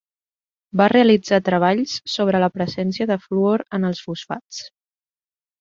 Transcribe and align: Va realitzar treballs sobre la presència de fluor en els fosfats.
Va 0.79 0.87
realitzar 0.93 1.39
treballs 1.49 1.93
sobre 2.15 2.41
la 2.45 2.49
presència 2.57 3.07
de 3.15 3.21
fluor 3.27 3.67
en 3.79 3.87
els 3.91 4.05
fosfats. 4.07 4.65